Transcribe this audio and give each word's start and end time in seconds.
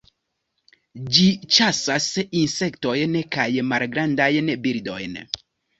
Ĝi 1.17 1.25
ĉasas 1.57 2.09
insektojn 2.41 3.21
kaj 3.37 3.49
malgrandajn 3.73 4.55
birdojn. 4.67 5.25